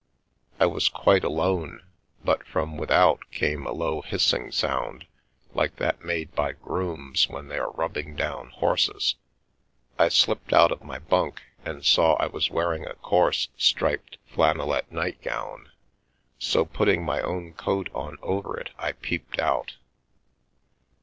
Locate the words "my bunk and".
10.83-11.85